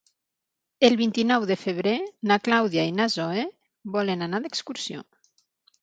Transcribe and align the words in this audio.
El 0.89 0.97
vint-i-nou 1.01 1.45
de 1.51 1.57
febrer 1.65 1.93
na 2.33 2.39
Clàudia 2.47 2.89
i 2.93 2.97
na 3.03 3.09
Zoè 3.19 3.47
volen 3.99 4.31
anar 4.31 4.45
d'excursió. 4.47 5.11